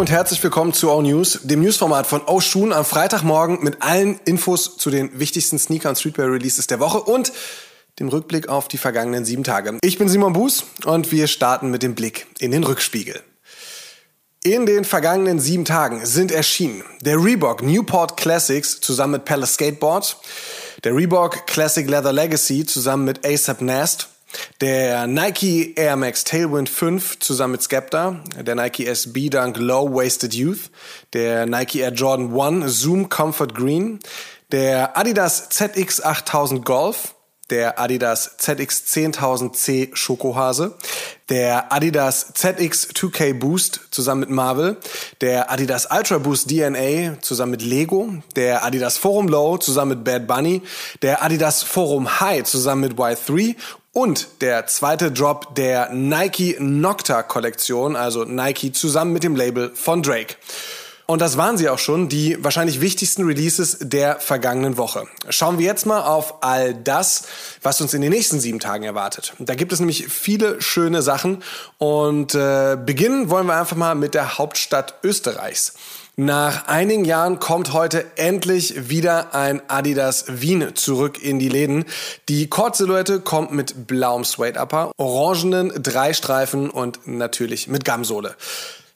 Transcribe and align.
Und 0.00 0.10
herzlich 0.10 0.42
willkommen 0.42 0.72
zu 0.72 0.90
O 0.90 1.02
News, 1.02 1.40
dem 1.42 1.60
Newsformat 1.60 2.06
von 2.06 2.22
O 2.26 2.40
Shoon 2.40 2.72
am 2.72 2.86
Freitagmorgen 2.86 3.62
mit 3.62 3.82
allen 3.82 4.18
Infos 4.24 4.78
zu 4.78 4.88
den 4.88 5.20
wichtigsten 5.20 5.58
Sneaker- 5.58 5.90
und 5.90 5.98
Streetwear-Releases 5.98 6.66
der 6.68 6.80
Woche 6.80 7.02
und 7.02 7.34
dem 7.98 8.08
Rückblick 8.08 8.48
auf 8.48 8.66
die 8.66 8.78
vergangenen 8.78 9.26
sieben 9.26 9.44
Tage. 9.44 9.76
Ich 9.82 9.98
bin 9.98 10.08
Simon 10.08 10.32
Buß 10.32 10.64
und 10.86 11.12
wir 11.12 11.26
starten 11.26 11.70
mit 11.70 11.82
dem 11.82 11.94
Blick 11.94 12.28
in 12.38 12.50
den 12.50 12.64
Rückspiegel. 12.64 13.20
In 14.42 14.64
den 14.64 14.86
vergangenen 14.86 15.38
sieben 15.38 15.66
Tagen 15.66 16.06
sind 16.06 16.32
erschienen 16.32 16.82
der 17.02 17.22
Reebok 17.22 17.60
Newport 17.60 18.16
Classics 18.16 18.80
zusammen 18.80 19.12
mit 19.12 19.26
Palace 19.26 19.52
Skateboard, 19.52 20.16
der 20.82 20.96
Reebok 20.96 21.46
Classic 21.46 21.86
Leather 21.86 22.14
Legacy 22.14 22.64
zusammen 22.64 23.04
mit 23.04 23.26
ASAP 23.26 23.60
Nast, 23.60 24.08
der 24.60 25.06
Nike 25.06 25.74
Air 25.76 25.96
Max 25.96 26.24
Tailwind 26.24 26.68
5 26.68 27.18
zusammen 27.18 27.52
mit 27.52 27.62
Skepta, 27.62 28.20
der 28.40 28.54
Nike 28.54 28.86
SB 28.86 29.30
Dunk 29.30 29.56
Low 29.58 29.94
Wasted 29.94 30.34
Youth, 30.34 30.70
der 31.12 31.46
Nike 31.46 31.80
Air 31.80 31.92
Jordan 31.92 32.38
1 32.38 32.80
Zoom 32.80 33.08
Comfort 33.08 33.54
Green, 33.54 34.00
der 34.52 34.96
Adidas 34.96 35.48
ZX 35.48 36.00
8000 36.00 36.64
Golf, 36.64 37.14
der 37.50 37.80
Adidas 37.80 38.36
ZX 38.38 38.84
10000C 38.86 39.94
Schokohase, 39.94 40.76
der 41.28 41.72
Adidas 41.72 42.32
ZX 42.34 42.88
2K 42.94 43.34
Boost 43.34 43.80
zusammen 43.90 44.20
mit 44.20 44.30
Marvel, 44.30 44.76
der 45.20 45.50
Adidas 45.50 45.88
Ultra 45.90 46.18
Boost 46.18 46.50
DNA 46.50 47.20
zusammen 47.20 47.52
mit 47.52 47.62
Lego, 47.62 48.14
der 48.36 48.64
Adidas 48.64 48.98
Forum 48.98 49.28
Low 49.28 49.58
zusammen 49.58 49.98
mit 49.98 50.04
Bad 50.04 50.26
Bunny, 50.26 50.62
der 51.02 51.22
Adidas 51.22 51.62
Forum 51.62 52.20
High 52.20 52.44
zusammen 52.44 52.82
mit 52.82 52.98
Y3 52.98 53.56
und 53.92 54.28
der 54.40 54.66
zweite 54.66 55.10
Drop 55.10 55.54
der 55.54 55.90
Nike 55.90 56.56
Nocta 56.60 57.22
Kollektion, 57.22 57.96
also 57.96 58.24
Nike 58.24 58.72
zusammen 58.72 59.12
mit 59.12 59.24
dem 59.24 59.34
Label 59.34 59.72
von 59.74 60.02
Drake. 60.02 60.36
Und 61.06 61.20
das 61.20 61.36
waren 61.36 61.58
sie 61.58 61.68
auch 61.68 61.80
schon, 61.80 62.08
die 62.08 62.36
wahrscheinlich 62.40 62.80
wichtigsten 62.80 63.24
Releases 63.24 63.78
der 63.80 64.20
vergangenen 64.20 64.76
Woche. 64.76 65.08
Schauen 65.28 65.58
wir 65.58 65.66
jetzt 65.66 65.84
mal 65.84 66.02
auf 66.02 66.44
all 66.44 66.72
das, 66.72 67.24
was 67.62 67.80
uns 67.80 67.94
in 67.94 68.00
den 68.00 68.12
nächsten 68.12 68.38
sieben 68.38 68.60
Tagen 68.60 68.84
erwartet. 68.84 69.32
Da 69.40 69.56
gibt 69.56 69.72
es 69.72 69.80
nämlich 69.80 70.06
viele 70.06 70.62
schöne 70.62 71.02
Sachen 71.02 71.42
und 71.78 72.36
äh, 72.36 72.76
beginnen 72.76 73.28
wollen 73.28 73.48
wir 73.48 73.56
einfach 73.56 73.76
mal 73.76 73.96
mit 73.96 74.14
der 74.14 74.38
Hauptstadt 74.38 75.00
Österreichs. 75.02 75.74
Nach 76.22 76.68
einigen 76.68 77.06
Jahren 77.06 77.38
kommt 77.38 77.72
heute 77.72 78.04
endlich 78.16 78.90
wieder 78.90 79.34
ein 79.34 79.62
Adidas 79.68 80.26
Wien 80.28 80.72
zurück 80.74 81.18
in 81.24 81.38
die 81.38 81.48
Läden. 81.48 81.86
Die 82.28 82.46
Cord-Silhouette 82.46 83.20
kommt 83.20 83.52
mit 83.52 83.86
blauem 83.86 84.24
Suede-Upper, 84.24 84.92
orangenen 84.98 85.72
Dreistreifen 85.82 86.68
und 86.68 87.06
natürlich 87.06 87.68
mit 87.68 87.86
Gamsohle. 87.86 88.36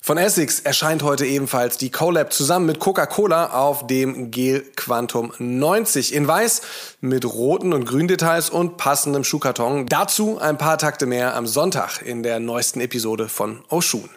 Von 0.03 0.19
Essex 0.19 0.61
erscheint 0.61 1.03
heute 1.03 1.25
ebenfalls 1.25 1.79
die 1.79 1.91
Collab 1.91 2.31
zusammen 2.31 2.67
mit 2.67 2.79
Coca-Cola 2.79 3.55
auf 3.59 3.87
dem 3.87 4.31
Gel 4.31 4.61
Quantum 4.77 5.33
90 5.39 6.13
in 6.13 6.29
weiß 6.29 6.61
mit 7.01 7.25
roten 7.25 7.73
und 7.73 7.87
grünen 7.87 8.09
Details 8.09 8.51
und 8.51 8.77
passendem 8.77 9.25
Schuhkarton. 9.25 9.87
Dazu 9.87 10.39
ein 10.39 10.59
paar 10.59 10.77
Takte 10.77 11.07
mehr 11.07 11.35
am 11.37 11.47
Sonntag 11.47 12.03
in 12.03 12.23
der 12.23 12.39
neuesten 12.39 12.83
Episode 12.83 13.31
von 13.31 13.65
Oshun. 13.71 14.11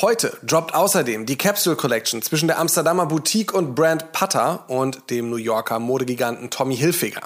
Heute 0.00 0.36
droppt 0.42 0.74
außerdem 0.74 1.24
die 1.24 1.38
Capsule 1.38 1.76
Collection 1.76 2.20
zwischen 2.20 2.48
der 2.48 2.58
Amsterdamer 2.58 3.06
Boutique 3.06 3.54
und 3.54 3.76
Brand 3.76 4.10
Putter 4.10 4.64
und 4.66 5.08
dem 5.08 5.30
New 5.30 5.36
Yorker 5.36 5.78
Modegiganten 5.78 6.50
Tommy 6.50 6.76
Hilfiger. 6.76 7.20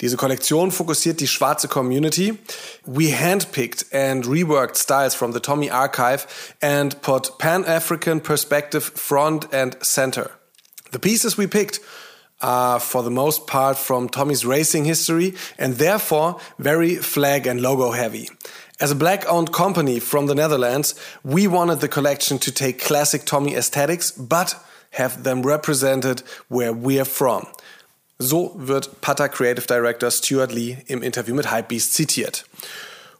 Diese 0.00 0.16
Kollektion 0.16 0.72
fokussiert 0.72 1.20
die 1.20 1.28
schwarze 1.28 1.68
Community. 1.68 2.36
We 2.84 3.12
handpicked 3.12 3.94
and 3.94 4.26
reworked 4.26 4.76
styles 4.76 5.14
from 5.14 5.32
the 5.32 5.38
Tommy 5.38 5.70
archive 5.70 6.26
and 6.60 7.00
put 7.00 7.38
Pan-African 7.38 8.22
perspective 8.22 8.82
front 8.96 9.54
and 9.54 9.76
center. 9.80 10.30
The 10.90 10.98
pieces 10.98 11.38
we 11.38 11.46
picked 11.46 11.80
are 12.40 12.80
for 12.80 13.04
the 13.04 13.10
most 13.10 13.46
part 13.46 13.78
from 13.78 14.08
Tommy's 14.08 14.44
racing 14.44 14.84
history 14.84 15.34
and 15.58 15.78
therefore 15.78 16.40
very 16.58 16.96
flag 16.96 17.46
and 17.46 17.60
logo 17.60 17.92
heavy. 17.92 18.28
As 18.80 18.92
a 18.92 18.94
black 18.94 19.26
owned 19.28 19.50
company 19.50 19.98
from 19.98 20.28
the 20.28 20.36
Netherlands, 20.36 20.94
we 21.24 21.48
wanted 21.48 21.80
the 21.80 21.88
collection 21.88 22.38
to 22.38 22.52
take 22.52 22.78
classic 22.78 23.24
Tommy 23.24 23.56
aesthetics, 23.56 24.12
but 24.12 24.54
have 24.92 25.24
them 25.24 25.42
represented 25.42 26.22
where 26.48 26.72
we're 26.72 27.04
from. 27.04 27.48
So 28.20 28.52
wird 28.54 29.00
Pata 29.00 29.28
Creative 29.28 29.66
Director 29.66 30.12
Stuart 30.12 30.52
Lee 30.52 30.78
im 30.86 31.02
Interview 31.02 31.34
mit 31.34 31.50
Hypebeast 31.50 31.92
zitiert. 31.92 32.44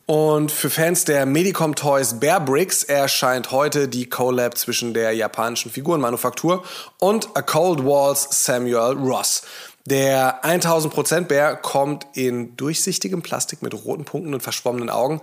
Und 0.06 0.52
für 0.52 0.70
Fans 0.70 1.04
der 1.04 1.26
Medicom 1.26 1.74
Toys 1.74 2.20
Bear 2.20 2.40
Bricks 2.40 2.84
erscheint 2.84 3.50
heute 3.50 3.88
die 3.88 4.08
Collab 4.08 4.56
zwischen 4.56 4.94
der 4.94 5.12
japanischen 5.12 5.72
Figurenmanufaktur 5.72 6.64
und 6.98 7.36
A 7.36 7.42
Cold 7.42 7.84
Walls 7.84 8.28
Samuel 8.30 8.96
Ross. 8.96 9.42
Der 9.90 10.44
1000% 10.44 11.22
Bär 11.22 11.56
kommt 11.56 12.06
in 12.12 12.54
durchsichtigem 12.58 13.22
Plastik 13.22 13.62
mit 13.62 13.72
roten 13.72 14.04
Punkten 14.04 14.34
und 14.34 14.42
verschwommenen 14.42 14.90
Augen 14.90 15.22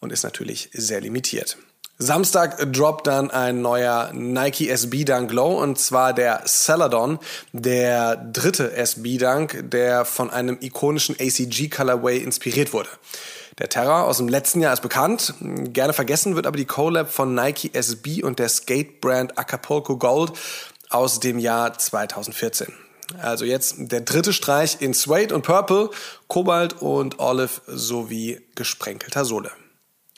und 0.00 0.12
ist 0.12 0.22
natürlich 0.22 0.68
sehr 0.74 1.00
limitiert. 1.00 1.56
Samstag 1.96 2.58
droppt 2.74 3.06
dann 3.06 3.30
ein 3.30 3.62
neuer 3.62 4.10
Nike 4.12 4.68
SB 4.68 5.04
Dunk 5.04 5.32
Low 5.32 5.58
und 5.58 5.78
zwar 5.78 6.12
der 6.12 6.42
Celadon, 6.44 7.20
der 7.52 8.16
dritte 8.16 8.76
SB 8.76 9.16
Dunk, 9.16 9.70
der 9.70 10.04
von 10.04 10.28
einem 10.28 10.58
ikonischen 10.60 11.16
ACG 11.18 11.70
Colorway 11.70 12.18
inspiriert 12.18 12.74
wurde. 12.74 12.90
Der 13.58 13.70
Terror 13.70 14.04
aus 14.04 14.18
dem 14.18 14.28
letzten 14.28 14.60
Jahr 14.60 14.74
ist 14.74 14.82
bekannt. 14.82 15.32
Gerne 15.40 15.94
vergessen 15.94 16.36
wird 16.36 16.46
aber 16.46 16.58
die 16.58 16.66
Collab 16.66 17.10
von 17.10 17.34
Nike 17.34 17.70
SB 17.72 18.22
und 18.22 18.38
der 18.38 18.50
Skate-Brand 18.50 19.38
Acapulco 19.38 19.96
Gold 19.96 20.32
aus 20.90 21.18
dem 21.18 21.38
Jahr 21.38 21.78
2014. 21.78 22.74
Also 23.20 23.44
jetzt 23.44 23.74
der 23.78 24.00
dritte 24.00 24.32
Streich 24.32 24.78
in 24.80 24.94
Suede 24.94 25.34
und 25.34 25.42
Purple, 25.42 25.90
Kobalt 26.28 26.80
und 26.80 27.18
Olive 27.18 27.60
sowie 27.66 28.40
gesprenkelter 28.54 29.24
Sohle. 29.24 29.50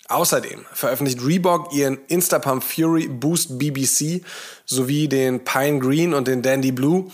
Außerdem 0.08 0.66
veröffentlicht 0.72 1.24
Reebok 1.24 1.72
ihren 1.72 1.98
Instapump 2.08 2.62
Fury 2.62 3.08
Boost 3.08 3.58
BBC 3.58 4.22
sowie 4.66 5.08
den 5.08 5.44
Pine 5.44 5.78
Green 5.78 6.12
und 6.12 6.28
den 6.28 6.42
Dandy 6.42 6.72
Blue 6.72 7.10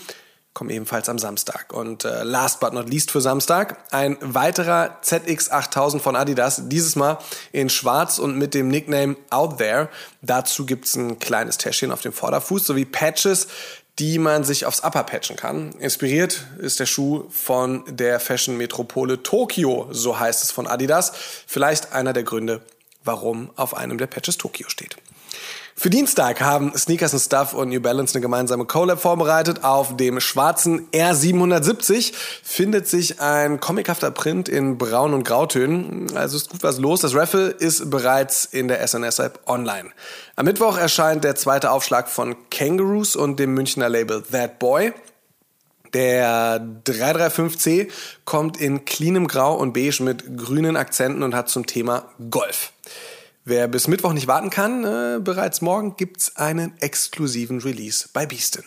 kommen 0.53 0.69
ebenfalls 0.69 1.07
am 1.07 1.17
Samstag. 1.17 1.71
Und 1.71 2.03
äh, 2.03 2.23
last 2.23 2.59
but 2.59 2.73
not 2.73 2.89
least 2.89 3.11
für 3.11 3.21
Samstag 3.21 3.85
ein 3.91 4.17
weiterer 4.21 4.97
ZX8000 5.01 5.99
von 5.99 6.15
Adidas, 6.17 6.63
dieses 6.67 6.97
Mal 6.97 7.19
in 7.53 7.69
schwarz 7.69 8.19
und 8.19 8.37
mit 8.37 8.53
dem 8.53 8.67
Nickname 8.67 9.15
Out 9.29 9.59
There. 9.59 9.87
Dazu 10.21 10.65
gibt's 10.65 10.95
ein 10.95 11.19
kleines 11.19 11.57
Täschchen 11.57 11.91
auf 11.91 12.01
dem 12.01 12.11
Vorderfuß 12.11 12.65
sowie 12.65 12.85
Patches, 12.85 13.47
die 13.99 14.17
man 14.17 14.43
sich 14.43 14.65
aufs 14.65 14.83
Upper 14.83 15.03
patchen 15.03 15.35
kann. 15.35 15.73
Inspiriert 15.73 16.45
ist 16.59 16.79
der 16.79 16.85
Schuh 16.85 17.25
von 17.29 17.83
der 17.87 18.19
Fashion-Metropole 18.19 19.21
Tokio, 19.23 19.87
so 19.91 20.19
heißt 20.19 20.43
es 20.43 20.51
von 20.51 20.67
Adidas. 20.67 21.11
Vielleicht 21.47 21.93
einer 21.93 22.13
der 22.13 22.23
Gründe, 22.23 22.61
warum 23.03 23.51
auf 23.55 23.75
einem 23.75 23.97
der 23.97 24.07
Patches 24.07 24.37
Tokio 24.37 24.69
steht. 24.69 24.95
Für 25.81 25.89
Dienstag 25.89 26.41
haben 26.41 26.77
Sneakers 26.77 27.13
and 27.13 27.23
Stuff 27.23 27.53
und 27.55 27.69
New 27.69 27.81
Balance 27.81 28.13
eine 28.13 28.21
gemeinsame 28.21 28.65
Collab 28.65 29.01
vorbereitet. 29.01 29.63
Auf 29.63 29.97
dem 29.97 30.19
schwarzen 30.19 30.87
R770 30.91 32.13
findet 32.43 32.87
sich 32.87 33.19
ein 33.19 33.59
comichafter 33.59 34.11
Print 34.11 34.47
in 34.47 34.77
Braun- 34.77 35.15
und 35.15 35.23
Grautönen. 35.23 36.15
Also 36.15 36.37
ist 36.37 36.51
gut 36.51 36.61
was 36.61 36.77
los. 36.77 37.01
Das 37.01 37.15
Raffle 37.15 37.47
ist 37.47 37.89
bereits 37.89 38.45
in 38.45 38.67
der 38.67 38.87
SNS-App 38.87 39.39
online. 39.47 39.89
Am 40.35 40.45
Mittwoch 40.45 40.77
erscheint 40.77 41.23
der 41.23 41.33
zweite 41.33 41.71
Aufschlag 41.71 42.09
von 42.09 42.35
Kangaroos 42.51 43.15
und 43.15 43.39
dem 43.39 43.55
Münchner 43.55 43.89
Label 43.89 44.21
That 44.21 44.59
Boy. 44.59 44.93
Der 45.95 46.61
335C 46.85 47.89
kommt 48.23 48.61
in 48.61 48.85
cleanem 48.85 49.27
Grau 49.27 49.55
und 49.55 49.73
Beige 49.73 50.03
mit 50.03 50.37
grünen 50.37 50.77
Akzenten 50.77 51.23
und 51.23 51.33
hat 51.33 51.49
zum 51.49 51.65
Thema 51.65 52.05
Golf. 52.29 52.71
Wer 53.43 53.67
bis 53.67 53.87
Mittwoch 53.87 54.13
nicht 54.13 54.27
warten 54.27 54.51
kann, 54.51 54.85
äh, 54.85 55.19
bereits 55.19 55.61
morgen 55.61 55.95
gibt's 55.95 56.35
einen 56.35 56.77
exklusiven 56.79 57.59
Release 57.59 58.07
bei 58.13 58.27
Beastin. 58.27 58.63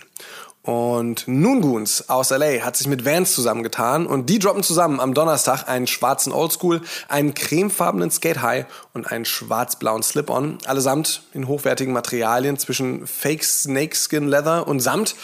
Und 0.62 1.28
Noongoons 1.28 2.08
aus 2.08 2.30
LA 2.30 2.64
hat 2.64 2.76
sich 2.76 2.88
mit 2.88 3.04
Vans 3.04 3.34
zusammengetan 3.34 4.06
und 4.06 4.30
die 4.30 4.38
droppen 4.38 4.62
zusammen 4.62 4.98
am 4.98 5.14
Donnerstag 5.14 5.68
einen 5.68 5.86
schwarzen 5.86 6.32
Oldschool, 6.32 6.80
einen 7.06 7.34
cremefarbenen 7.34 8.10
Skate 8.10 8.40
High 8.40 8.66
und 8.94 9.06
einen 9.12 9.26
schwarz-blauen 9.26 10.02
Slip-On, 10.02 10.58
allesamt 10.64 11.22
in 11.34 11.46
hochwertigen 11.46 11.92
Materialien 11.92 12.58
zwischen 12.58 13.06
Fake 13.06 13.44
Snakeskin 13.44 14.26
Leather 14.26 14.66
und 14.66 14.80
Samt 14.80 15.14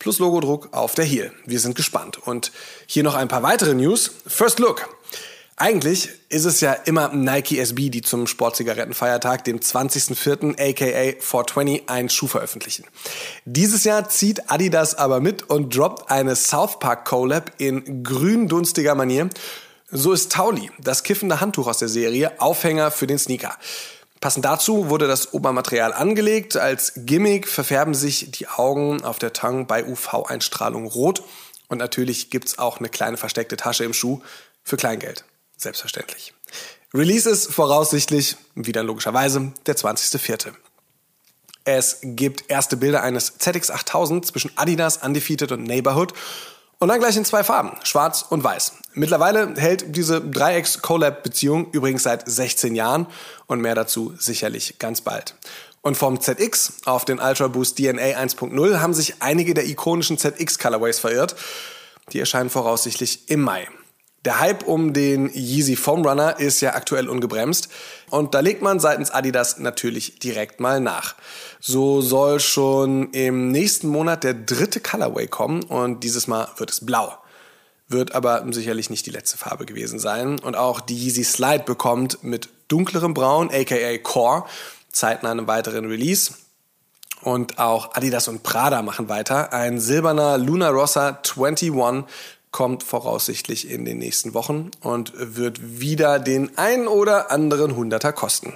plus 0.00 0.18
Logodruck 0.18 0.68
auf 0.72 0.94
der 0.94 1.04
Heel. 1.04 1.32
Wir 1.46 1.60
sind 1.60 1.76
gespannt. 1.76 2.18
Und 2.18 2.50
hier 2.86 3.04
noch 3.04 3.14
ein 3.14 3.28
paar 3.28 3.44
weitere 3.44 3.74
News. 3.74 4.10
First 4.26 4.58
Look. 4.58 4.88
Eigentlich 5.60 6.08
ist 6.30 6.46
es 6.46 6.62
ja 6.62 6.72
immer 6.72 7.10
Nike 7.12 7.58
SB, 7.58 7.90
die 7.90 8.00
zum 8.00 8.26
Sportzigarettenfeiertag, 8.26 9.44
dem 9.44 9.58
20.04. 9.58 10.52
aka 10.58 11.20
420, 11.20 11.82
einen 11.86 12.08
Schuh 12.08 12.28
veröffentlichen. 12.28 12.86
Dieses 13.44 13.84
Jahr 13.84 14.08
zieht 14.08 14.50
Adidas 14.50 14.94
aber 14.94 15.20
mit 15.20 15.42
und 15.50 15.76
droppt 15.76 16.10
eine 16.10 16.34
South 16.34 16.78
Park 16.78 17.04
Collab 17.04 17.52
in 17.58 18.02
grün-dunstiger 18.02 18.94
Manier. 18.94 19.28
So 19.90 20.14
ist 20.14 20.32
Tauli, 20.32 20.70
das 20.78 21.02
kiffende 21.02 21.42
Handtuch 21.42 21.66
aus 21.66 21.76
der 21.76 21.88
Serie, 21.88 22.40
Aufhänger 22.40 22.90
für 22.90 23.06
den 23.06 23.18
Sneaker. 23.18 23.54
Passend 24.22 24.46
dazu 24.46 24.88
wurde 24.88 25.08
das 25.08 25.34
Obermaterial 25.34 25.92
angelegt. 25.92 26.56
Als 26.56 26.94
Gimmick 26.96 27.46
verfärben 27.46 27.92
sich 27.92 28.30
die 28.30 28.48
Augen 28.48 29.04
auf 29.04 29.18
der 29.18 29.34
Tongue 29.34 29.66
bei 29.66 29.84
UV-Einstrahlung 29.84 30.86
rot. 30.86 31.22
Und 31.68 31.76
natürlich 31.76 32.30
gibt's 32.30 32.58
auch 32.58 32.78
eine 32.78 32.88
kleine 32.88 33.18
versteckte 33.18 33.58
Tasche 33.58 33.84
im 33.84 33.92
Schuh 33.92 34.22
für 34.64 34.78
Kleingeld. 34.78 35.26
Selbstverständlich. 35.60 36.32
Release 36.94 37.28
ist 37.28 37.52
voraussichtlich, 37.52 38.36
wieder 38.54 38.82
logischerweise, 38.82 39.52
der 39.66 39.76
20.04. 39.76 40.54
Es 41.64 41.98
gibt 42.02 42.50
erste 42.50 42.78
Bilder 42.78 43.02
eines 43.02 43.38
ZX8000 43.38 44.22
zwischen 44.22 44.50
Adidas, 44.56 44.96
Undefeated 44.96 45.52
und 45.52 45.64
Neighborhood 45.64 46.14
und 46.78 46.88
dann 46.88 46.98
gleich 46.98 47.18
in 47.18 47.26
zwei 47.26 47.44
Farben, 47.44 47.72
schwarz 47.84 48.24
und 48.30 48.42
weiß. 48.42 48.72
Mittlerweile 48.94 49.54
hält 49.56 49.94
diese 49.94 50.22
Dreiecks-Collab-Beziehung 50.22 51.70
übrigens 51.72 52.04
seit 52.04 52.26
16 52.26 52.74
Jahren 52.74 53.06
und 53.46 53.60
mehr 53.60 53.74
dazu 53.74 54.14
sicherlich 54.18 54.78
ganz 54.78 55.02
bald. 55.02 55.34
Und 55.82 55.98
vom 55.98 56.22
ZX 56.22 56.86
auf 56.86 57.04
den 57.04 57.20
Ultra 57.20 57.48
Boost 57.48 57.76
DNA 57.76 58.18
1.0 58.18 58.80
haben 58.80 58.94
sich 58.94 59.20
einige 59.20 59.52
der 59.52 59.66
ikonischen 59.66 60.16
ZX 60.16 60.58
Colorways 60.58 60.98
verirrt. 60.98 61.36
Die 62.12 62.18
erscheinen 62.18 62.48
voraussichtlich 62.48 63.28
im 63.28 63.42
Mai. 63.42 63.68
Der 64.26 64.38
Hype 64.38 64.64
um 64.64 64.92
den 64.92 65.30
Yeezy 65.32 65.76
Foam 65.76 66.04
Runner 66.04 66.38
ist 66.38 66.60
ja 66.60 66.74
aktuell 66.74 67.08
ungebremst 67.08 67.70
und 68.10 68.34
da 68.34 68.40
legt 68.40 68.60
man 68.60 68.78
seitens 68.78 69.10
Adidas 69.10 69.58
natürlich 69.58 70.18
direkt 70.18 70.60
mal 70.60 70.78
nach. 70.78 71.14
So 71.58 72.02
soll 72.02 72.38
schon 72.38 73.10
im 73.12 73.50
nächsten 73.50 73.88
Monat 73.88 74.22
der 74.22 74.34
dritte 74.34 74.80
Colorway 74.80 75.26
kommen 75.26 75.62
und 75.62 76.04
dieses 76.04 76.26
Mal 76.26 76.48
wird 76.58 76.70
es 76.70 76.84
blau. 76.84 77.16
Wird 77.88 78.14
aber 78.14 78.44
sicherlich 78.52 78.90
nicht 78.90 79.06
die 79.06 79.10
letzte 79.10 79.38
Farbe 79.38 79.64
gewesen 79.64 79.98
sein 79.98 80.38
und 80.38 80.54
auch 80.54 80.80
die 80.80 80.98
Yeezy 80.98 81.24
Slide 81.24 81.64
bekommt 81.64 82.22
mit 82.22 82.50
dunklerem 82.68 83.14
Braun, 83.14 83.50
aka 83.50 83.96
Core, 84.02 84.44
zeitnah 84.92 85.30
einen 85.30 85.46
weiteren 85.46 85.86
Release. 85.86 86.34
Und 87.22 87.58
auch 87.58 87.94
Adidas 87.94 88.28
und 88.28 88.42
Prada 88.42 88.80
machen 88.80 89.10
weiter. 89.10 89.52
Ein 89.52 89.78
silberner 89.78 90.38
Luna 90.38 90.70
Rossa 90.70 91.20
21 91.22 91.70
kommt 92.50 92.82
voraussichtlich 92.82 93.70
in 93.70 93.84
den 93.84 93.98
nächsten 93.98 94.34
Wochen 94.34 94.70
und 94.80 95.12
wird 95.16 95.80
wieder 95.80 96.18
den 96.18 96.56
ein 96.58 96.88
oder 96.88 97.30
anderen 97.30 97.76
Hunderter 97.76 98.12
kosten. 98.12 98.54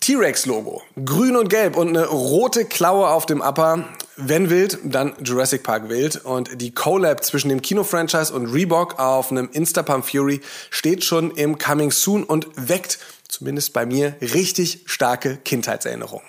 T-Rex-Logo, 0.00 0.82
grün 1.04 1.36
und 1.36 1.50
gelb 1.50 1.76
und 1.76 1.88
eine 1.88 2.06
rote 2.06 2.64
Klaue 2.64 3.08
auf 3.08 3.26
dem 3.26 3.40
Upper. 3.40 3.84
Wenn 4.16 4.48
wild, 4.48 4.78
dann 4.84 5.12
Jurassic 5.22 5.62
Park 5.62 5.88
wild. 5.88 6.24
Und 6.24 6.60
die 6.60 6.72
Collab 6.72 7.22
zwischen 7.24 7.50
dem 7.50 7.60
Kino-Franchise 7.60 8.32
und 8.32 8.46
Reebok 8.46 8.98
auf 8.98 9.30
einem 9.30 9.50
Instapump 9.52 10.08
Fury 10.08 10.40
steht 10.70 11.04
schon 11.04 11.32
im 11.32 11.58
Coming 11.58 11.90
Soon 11.90 12.24
und 12.24 12.46
weckt, 12.56 12.98
zumindest 13.28 13.72
bei 13.72 13.84
mir, 13.84 14.16
richtig 14.20 14.82
starke 14.86 15.36
Kindheitserinnerungen. 15.36 16.26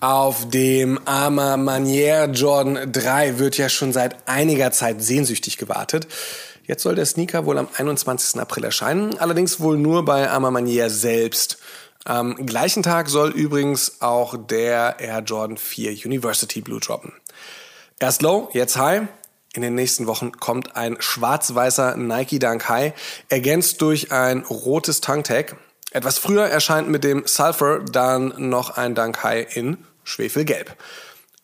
Auf 0.00 0.48
dem 0.48 1.00
Arma 1.06 1.56
Manier 1.56 2.26
Jordan 2.26 2.92
3 2.92 3.40
wird 3.40 3.58
ja 3.58 3.68
schon 3.68 3.92
seit 3.92 4.28
einiger 4.28 4.70
Zeit 4.70 5.02
sehnsüchtig 5.02 5.58
gewartet. 5.58 6.06
Jetzt 6.64 6.84
soll 6.84 6.94
der 6.94 7.04
Sneaker 7.04 7.46
wohl 7.46 7.58
am 7.58 7.66
21. 7.76 8.40
April 8.40 8.62
erscheinen, 8.62 9.18
allerdings 9.18 9.58
wohl 9.58 9.76
nur 9.76 10.04
bei 10.04 10.30
Arma 10.30 10.52
Manier 10.52 10.88
selbst. 10.88 11.58
Am 12.04 12.46
gleichen 12.46 12.84
Tag 12.84 13.08
soll 13.08 13.30
übrigens 13.30 14.00
auch 14.00 14.36
der 14.36 15.00
Air 15.00 15.18
Jordan 15.26 15.56
4 15.56 16.06
University 16.06 16.60
Blue 16.60 16.78
droppen. 16.78 17.12
Erst 17.98 18.22
low, 18.22 18.50
jetzt 18.52 18.76
high. 18.76 19.08
In 19.52 19.62
den 19.62 19.74
nächsten 19.74 20.06
Wochen 20.06 20.30
kommt 20.30 20.76
ein 20.76 20.96
schwarz-weißer 21.00 21.96
Nike 21.96 22.38
Dunk 22.38 22.68
High, 22.68 22.92
ergänzt 23.28 23.82
durch 23.82 24.12
ein 24.12 24.44
rotes 24.44 25.00
Tongue 25.00 25.24
Tag. 25.24 25.56
Etwas 25.90 26.18
früher 26.18 26.44
erscheint 26.44 26.88
mit 26.88 27.02
dem 27.02 27.26
Sulfur 27.26 27.80
dann 27.80 28.34
noch 28.36 28.76
ein 28.76 28.94
Dunk 28.94 29.22
High 29.24 29.56
in 29.56 29.78
Schwefelgelb. 30.04 30.76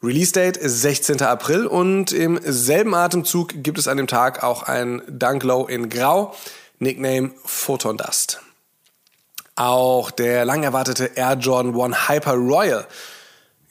Release 0.03 0.33
Date 0.33 0.59
ist 0.59 0.83
16. 0.83 1.23
April 1.23 1.67
und 1.67 2.13
im 2.13 2.39
selben 2.43 2.95
Atemzug 2.95 3.63
gibt 3.63 3.79
es 3.79 3.89
an 3.89 3.97
dem 3.97 4.07
Tag 4.07 4.43
auch 4.43 4.65
ein 4.65 5.03
Dunk 5.09 5.45
Low 5.45 5.67
in 5.67 5.89
Grau, 5.89 6.35
Nickname 6.79 7.31
Photon 7.47 7.97
Dust. 7.97 8.41
Auch 9.57 10.11
der 10.11 10.45
lang 10.45 10.63
erwartete 10.63 11.13
Air 11.15 11.39
Jordan 11.41 11.81
1 11.81 12.09
Hyper 12.09 12.35
Royal 12.35 12.87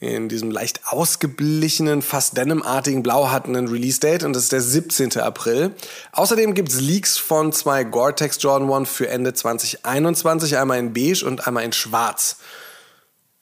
in 0.04 0.28
diesem 0.28 0.50
leicht 0.50 0.80
ausgeblichenen, 0.86 2.02
fast 2.02 2.36
denimartigen 2.36 3.02
Blau 3.02 3.30
hat 3.30 3.46
einen 3.46 3.68
Release-Date 3.68 4.24
und 4.24 4.34
das 4.34 4.44
ist 4.44 4.52
der 4.52 4.60
17. 4.60 5.18
April. 5.18 5.74
Außerdem 6.12 6.54
gibt's 6.54 6.80
Leaks 6.80 7.16
von 7.16 7.52
zwei 7.52 7.84
Gore-Tex 7.84 8.38
Jordan 8.40 8.70
1 8.70 8.88
für 8.88 9.08
Ende 9.08 9.32
2021, 9.32 10.58
einmal 10.58 10.78
in 10.78 10.92
beige 10.92 11.24
und 11.24 11.46
einmal 11.46 11.64
in 11.64 11.72
schwarz. 11.72 12.36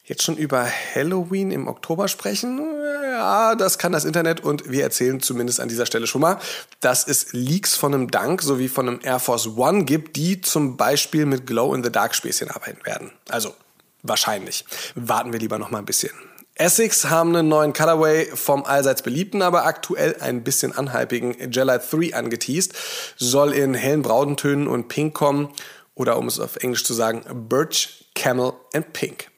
Jetzt 0.05 0.25
schon 0.25 0.37
über 0.37 0.67
Halloween 0.95 1.51
im 1.51 1.69
Oktober 1.69 2.09
sprechen? 2.09 2.61
Ja, 3.05 3.55
das 3.55 3.79
kann 3.79 3.93
das 3.93 4.05
Internet 4.05 4.41
und 4.41 4.71
wir 4.71 4.83
erzählen 4.83 5.21
zumindest 5.21 5.61
an 5.61 5.69
dieser 5.69 5.87
Stelle 5.87 6.07
schon 6.07 6.21
mal, 6.21 6.39
dass 6.81 7.07
es 7.07 7.33
Leaks 7.33 7.77
von 7.77 7.95
einem 7.95 8.11
Dunk 8.11 8.43
sowie 8.43 8.69
von 8.69 8.89
einem 8.89 9.01
Air 9.03 9.21
Force 9.21 9.47
One 9.57 9.85
gibt, 9.85 10.17
die 10.17 10.41
zum 10.41 10.77
Beispiel 10.77 11.25
mit 11.25 11.47
Glow-in-the-Dark-Späßchen 11.47 12.51
arbeiten 12.51 12.85
werden. 12.85 13.13
Also 13.29 13.55
wahrscheinlich. 14.03 14.65
Warten 14.95 15.33
wir 15.33 15.39
lieber 15.39 15.59
noch 15.59 15.71
mal 15.71 15.79
ein 15.79 15.87
bisschen. 15.87 16.13
Essex 16.55 17.07
haben 17.07 17.35
einen 17.35 17.49
neuen 17.49 17.73
Colorway 17.73 18.27
vom 18.35 18.65
allseits 18.65 19.03
beliebten, 19.03 19.43
aber 19.43 19.65
aktuell 19.65 20.17
ein 20.21 20.45
bisschen 20.45 20.77
anhypigen 20.77 21.51
Gelite 21.51 21.83
3 21.91 22.15
angeteased. 22.15 22.75
Soll 23.17 23.53
in 23.53 23.75
hellen 23.75 24.03
Braudentönen 24.03 24.69
und 24.69 24.89
Pink 24.89 25.15
kommen 25.15 25.49
oder 25.95 26.19
um 26.19 26.29
es 26.29 26.39
auf 26.39 26.57
Englisch 26.57 26.85
zu 26.85 26.95
sagen, 26.95 27.23
Birch, 27.49 28.07
Camel 28.15 28.53
and 28.75 28.93
Pink. 28.93 29.29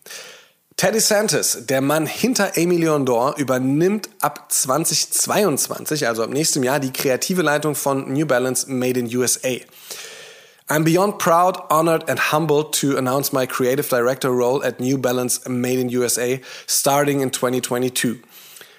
Teddy 0.77 0.99
Santis, 0.99 1.67
der 1.67 1.81
Mann 1.81 2.05
hinter 2.05 2.53
Amy 2.57 2.77
Leondor, 2.79 3.37
übernimmt 3.37 4.09
ab 4.21 4.51
2022, 4.51 6.09
also 6.09 6.25
ab 6.25 6.31
nächstem 6.31 6.65
Jahr, 6.65 6.81
die 6.81 6.93
kreative 6.93 7.43
Leitung 7.43 7.77
von 7.77 8.13
New 8.13 8.27
Balance 8.27 8.69
Made 8.69 8.99
in 8.99 9.17
USA. 9.17 9.57
I'm 10.67 10.83
beyond 10.83 11.19
proud, 11.19 11.63
honored, 11.69 12.05
and 12.09 12.19
humbled 12.19 12.73
to 12.75 12.97
announce 12.97 13.35
my 13.35 13.45
creative 13.45 13.87
director 13.91 14.31
role 14.31 14.65
at 14.65 14.81
New 14.81 14.97
Balance 14.97 15.47
Made 15.47 15.79
in 15.79 15.91
USA 15.91 16.41
starting 16.67 17.21
in 17.21 17.29
2022. 17.29 18.23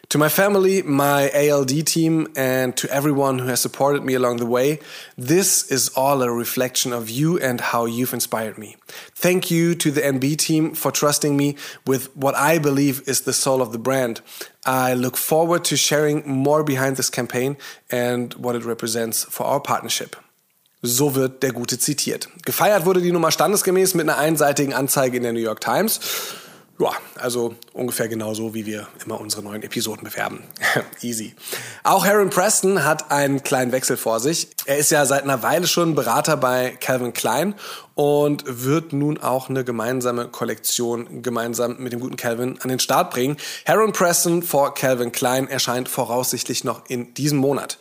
To 0.09 0.17
my 0.17 0.27
family, 0.27 0.81
my 0.81 1.29
ALD 1.29 1.86
team, 1.86 2.27
and 2.36 2.75
to 2.77 2.89
everyone 2.89 3.38
who 3.38 3.48
has 3.50 3.62
supported 3.62 4.03
me 4.03 4.15
along 4.15 4.38
the 4.38 4.48
way, 4.48 4.79
this 5.15 5.69
is 5.71 5.89
all 5.89 6.24
a 6.24 6.31
reflection 6.31 6.91
of 6.91 7.07
you 7.12 7.38
and 7.38 7.62
how 7.62 7.86
you've 7.86 8.15
inspired 8.15 8.57
me. 8.57 8.77
Thank 9.13 9.51
you 9.51 9.75
to 9.75 9.91
the 9.91 10.01
NB 10.01 10.38
team 10.38 10.74
for 10.74 10.91
trusting 10.91 11.38
me 11.38 11.55
with 11.86 12.15
what 12.17 12.33
I 12.33 12.57
believe 12.57 13.07
is 13.07 13.21
the 13.21 13.33
soul 13.33 13.62
of 13.62 13.71
the 13.71 13.79
brand. 13.79 14.21
I 14.65 14.95
look 14.95 15.17
forward 15.17 15.63
to 15.65 15.77
sharing 15.77 16.27
more 16.27 16.63
behind 16.63 16.98
this 16.98 17.12
campaign 17.12 17.57
and 17.91 18.33
what 18.33 18.55
it 18.55 18.65
represents 18.65 19.24
for 19.25 19.45
our 19.45 19.60
partnership. 19.60 20.15
So 20.86 21.15
wird 21.15 21.42
der 21.42 21.51
Gute 21.51 21.80
zitiert. 21.80 22.30
Gefeiert 22.46 22.86
wurde 22.86 23.01
die 23.01 23.12
Nummer 23.12 23.32
standesgemäß 23.32 23.96
mit 23.96 24.08
einer 24.08 24.20
einseitigen 24.20 24.74
Anzeige 24.74 25.18
in 25.18 25.24
der 25.24 25.34
New 25.34 25.39
York 25.39 25.62
Times. 25.62 26.00
Ja, 26.77 26.92
also 27.15 27.56
ungefähr 27.74 28.10
genauso, 28.10 28.54
wie 28.54 28.65
wir 28.65 28.88
immer 29.06 29.20
unsere 29.22 29.42
neuen 29.42 29.63
Episoden 29.63 30.04
bewerben. 30.04 30.44
Easy. 31.01 31.34
Auch 31.84 32.06
Aaron 32.06 32.30
Preston 32.30 32.84
hat 32.84 33.12
einen 33.12 33.44
kleinen 33.44 33.72
Wechsel 33.72 33.96
vor 33.96 34.20
sich. 34.20 34.50
Er 34.65 34.77
ist 34.77 34.92
ja 34.92 35.06
seit 35.06 35.24
einer 35.24 35.42
Weile 35.42 35.68
schon 35.68 35.96
Berater 35.96 36.36
bei 36.36 36.77
Calvin 36.82 37.13
Klein 37.13 37.56
und 37.96 38.44
wird 38.46 38.92
nun 38.92 39.18
auch 39.18 39.50
eine 39.50 39.63
gemeinsame 39.63 40.27
Kollektion 40.27 41.24
gemeinsam 41.24 41.77
mit 41.80 41.94
dem 41.94 42.01
guten 42.01 42.18
Calvin 42.18 42.60
an 42.62 42.68
den 42.68 42.80
Start 42.80 43.10
bringen. 43.10 43.38
Aaron 43.65 43.94
Preston 43.94 44.44
vor 44.44 44.74
Calvin 44.74 45.13
Klein 45.13 45.48
erscheint 45.48 45.88
voraussichtlich 45.88 46.65
noch 46.65 46.89
in 46.89 47.13
diesem 47.13 47.38
Monat. 47.38 47.77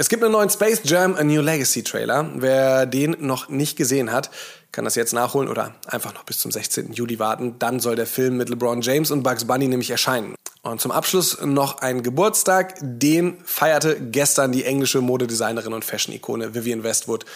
Es 0.00 0.08
gibt 0.08 0.24
einen 0.24 0.32
neuen 0.32 0.48
Space 0.48 0.80
Jam 0.84 1.14
A 1.14 1.22
New 1.22 1.42
Legacy 1.42 1.82
Trailer. 1.82 2.30
Wer 2.36 2.86
den 2.86 3.18
noch 3.20 3.50
nicht 3.50 3.76
gesehen 3.76 4.10
hat, 4.10 4.30
kann 4.72 4.86
das 4.86 4.94
jetzt 4.94 5.12
nachholen 5.12 5.46
oder 5.46 5.74
einfach 5.86 6.14
noch 6.14 6.24
bis 6.24 6.38
zum 6.38 6.50
16. 6.50 6.94
Juli 6.94 7.18
warten. 7.18 7.56
Dann 7.58 7.80
soll 7.80 7.96
der 7.96 8.06
Film 8.06 8.38
mit 8.38 8.48
LeBron 8.48 8.80
James 8.80 9.10
und 9.10 9.22
Bugs 9.22 9.44
Bunny 9.44 9.68
nämlich 9.68 9.90
erscheinen. 9.90 10.36
Und 10.62 10.80
zum 10.80 10.90
Abschluss 10.90 11.42
noch 11.42 11.82
ein 11.82 12.02
Geburtstag. 12.02 12.76
Den 12.80 13.36
feierte 13.44 14.00
gestern 14.00 14.52
die 14.52 14.64
englische 14.64 15.02
Modedesignerin 15.02 15.74
und 15.74 15.84
Fashion-Ikone 15.84 16.54
Vivienne 16.54 16.82
Westwood. 16.82 17.26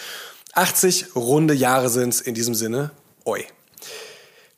80 0.54 1.16
runde 1.16 1.52
Jahre 1.52 1.90
sind's 1.90 2.22
in 2.22 2.34
diesem 2.34 2.54
Sinne. 2.54 2.92
Oi. 3.26 3.44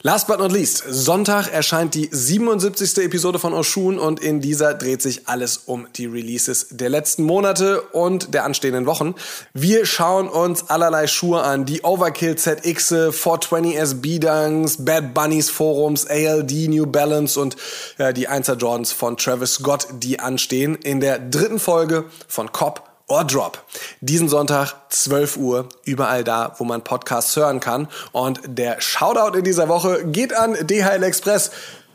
Last 0.03 0.29
but 0.29 0.39
not 0.39 0.53
least, 0.53 0.85
Sonntag 0.87 1.49
erscheint 1.49 1.95
die 1.95 2.09
77. 2.13 2.99
Episode 2.99 3.39
von 3.39 3.55
Oshun 3.55 3.99
und 3.99 4.21
in 4.21 4.43
dieser 4.43 4.75
dreht 4.75 5.01
sich 5.01 5.27
alles 5.27 5.63
um 5.65 5.87
die 5.97 6.05
Releases 6.05 6.67
der 6.71 6.91
letzten 6.91 7.25
Monate 7.25 7.81
und 7.81 8.35
der 8.35 8.45
anstehenden 8.45 8.85
Wochen. 8.85 9.15
Wir 9.55 9.87
schauen 9.87 10.29
uns 10.29 10.69
allerlei 10.69 11.07
Schuhe 11.07 11.43
an, 11.43 11.65
die 11.65 11.83
Overkill 11.83 12.37
ZX, 12.37 12.89
420 12.89 13.75
SB 13.75 14.19
Dunks, 14.19 14.85
Bad 14.85 15.15
Bunnies 15.15 15.49
Forums, 15.49 16.07
ALD, 16.07 16.69
New 16.69 16.87
Balance 16.87 17.41
und 17.41 17.57
äh, 17.97 18.13
die 18.13 18.29
1er 18.29 18.57
Jordans 18.57 18.93
von 18.93 19.17
Travis 19.17 19.55
Scott, 19.55 19.89
die 19.95 20.21
anstehen 20.21 20.75
in 20.75 21.01
der 21.01 21.19
dritten 21.19 21.59
Folge 21.59 22.05
von 22.29 22.53
Cop 22.53 22.86
Ohrdrop. 23.09 23.63
Diesen 24.01 24.29
Sonntag 24.29 24.75
12 24.89 25.37
Uhr, 25.37 25.69
überall 25.85 26.25
da, 26.25 26.55
wo 26.59 26.65
man 26.65 26.83
Podcasts 26.83 27.37
hören 27.37 27.61
kann. 27.61 27.89
Und 28.13 28.41
der 28.45 28.81
Shoutout 28.81 29.39
in 29.39 29.45
dieser 29.45 29.69
Woche 29.69 30.05
geht 30.07 30.35
an 30.35 30.55
DHL 30.55 31.03
Express. 31.03 31.51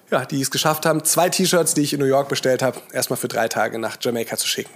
Ja, 0.09 0.25
die 0.25 0.41
es 0.41 0.51
geschafft 0.51 0.85
haben, 0.85 1.03
zwei 1.05 1.29
T-Shirts, 1.29 1.73
die 1.73 1.81
ich 1.81 1.93
in 1.93 1.99
New 1.99 2.05
York 2.05 2.27
bestellt 2.27 2.61
habe, 2.61 2.81
erstmal 2.91 3.17
für 3.17 3.29
drei 3.29 3.47
Tage 3.47 3.79
nach 3.79 3.97
Jamaika 3.99 4.37
zu 4.37 4.47
schicken. 4.47 4.71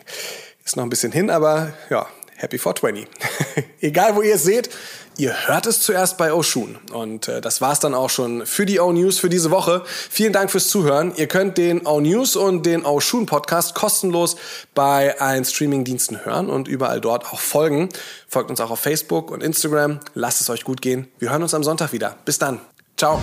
Ist 0.64 0.78
noch 0.78 0.84
ein 0.84 0.90
bisschen 0.90 1.12
hin, 1.12 1.30
aber 1.30 1.74
ja, 1.90 2.08
Happy 2.36 2.58
420. 2.58 3.08
Egal, 3.82 4.16
wo 4.16 4.22
ihr 4.22 4.36
es 4.36 4.44
seht, 4.44 4.70
ihr 5.18 5.48
hört 5.48 5.66
es 5.66 5.82
zuerst 5.82 6.18
bei 6.18 6.34
Oshun. 6.34 6.78
Und 6.92 7.28
äh, 7.28 7.42
das 7.42 7.62
war's 7.62 7.80
dann 7.80 7.94
auch 7.94 8.10
schon 8.10 8.46
für 8.46 8.66
die 8.66 8.80
O-News 8.80 9.20
für 9.20 9.30
diese 9.30 9.52
Woche. 9.52 9.84
Vielen 9.86 10.34
Dank 10.34 10.52
fürs 10.52 10.68
Zuhören. 10.68 11.14
Ihr 11.16 11.28
könnt 11.28 11.58
den 11.58 11.86
O-News 11.86 12.36
und 12.36 12.66
den 12.66 12.86
Oshun 12.86 13.26
Podcast 13.26 13.76
kostenlos 13.76 14.36
bei 14.74 15.20
allen 15.20 15.46
Streaming-Diensten 15.46 16.26
hören 16.26 16.50
und 16.50 16.68
überall 16.68 17.02
dort 17.02 17.32
auch 17.32 17.40
folgen. 17.40 17.90
Folgt 18.28 18.50
uns 18.50 18.60
auch 18.60 18.72
auf 18.72 18.80
Facebook 18.80 19.32
und 19.32 19.42
Instagram. 19.42 20.00
Lasst 20.14 20.42
es 20.42 20.50
euch 20.50 20.64
gut 20.64 20.82
gehen. 20.82 21.08
Wir 21.20 21.32
hören 21.32 21.44
uns 21.44 21.54
am 21.54 21.64
Sonntag 21.64 21.94
wieder. 21.94 22.18
Bis 22.26 22.38
dann. 22.38 22.60
Ciao. 22.98 23.22